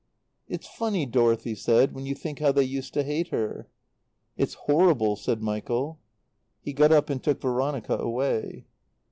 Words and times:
"It's 0.47 0.65
funny," 0.65 1.05
Dorothy 1.05 1.53
said, 1.53 1.93
"when 1.93 2.07
you 2.07 2.15
think 2.15 2.39
how 2.39 2.51
they 2.51 2.63
used 2.63 2.91
to 2.95 3.03
hate 3.03 3.27
her." 3.27 3.69
"It's 4.35 4.55
horrible," 4.55 5.15
said 5.15 5.43
Michael. 5.43 5.99
He 6.59 6.73
got 6.73 6.91
up 6.91 7.11
and 7.11 7.21
took 7.21 7.39
Veronica 7.39 7.97
away. 7.99 8.65